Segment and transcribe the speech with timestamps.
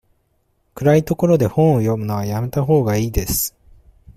[0.73, 3.55] 暗い所で本を読むのはやめたほうがいいです。